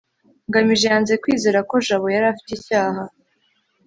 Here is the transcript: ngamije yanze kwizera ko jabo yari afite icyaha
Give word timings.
ngamije 0.47 0.85
yanze 0.91 1.13
kwizera 1.23 1.59
ko 1.69 1.75
jabo 1.87 2.05
yari 2.15 2.25
afite 2.33 2.51
icyaha 2.57 3.01